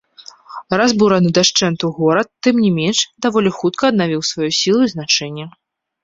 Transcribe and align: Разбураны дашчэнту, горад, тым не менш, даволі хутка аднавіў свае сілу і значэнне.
Разбураны 0.79 1.29
дашчэнту, 1.37 1.85
горад, 1.97 2.27
тым 2.47 2.55
не 2.67 2.71
менш, 2.77 2.99
даволі 3.25 3.49
хутка 3.57 3.83
аднавіў 3.93 4.21
свае 4.31 4.49
сілу 4.61 4.81
і 4.87 4.89
значэнне. 4.95 5.45